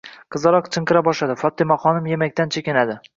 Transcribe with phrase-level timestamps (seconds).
[0.35, 1.35] Qizaloq chinqira boshladi.
[1.41, 2.97] Fotimaxonim yemaqdan chekinadi.